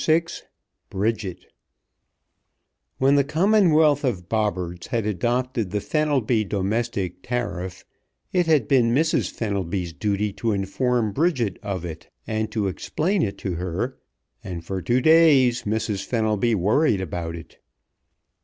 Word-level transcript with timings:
VI 0.03 0.23
BRIDGET 0.89 1.45
When 2.97 3.17
the 3.17 3.23
Commonwealth 3.23 4.03
of 4.03 4.27
Bobberts 4.27 4.87
had 4.87 5.05
adopted 5.05 5.69
the 5.69 5.79
Fenelby 5.79 6.43
Domestic 6.43 7.21
Tariff 7.21 7.85
it 8.33 8.47
had 8.47 8.67
been 8.67 8.95
Mrs. 8.95 9.29
Fenelby's 9.29 9.93
duty 9.93 10.33
to 10.33 10.53
inform 10.53 11.11
Bridget 11.11 11.59
of 11.61 11.85
it, 11.85 12.09
and 12.25 12.51
to 12.51 12.67
explain 12.67 13.21
it 13.21 13.37
to 13.37 13.53
her, 13.57 13.99
and 14.43 14.65
for 14.65 14.81
two 14.81 15.01
days 15.01 15.65
Mrs. 15.65 16.03
Fenelby 16.03 16.55
worried 16.55 16.99
about 16.99 17.35
it. 17.35 17.59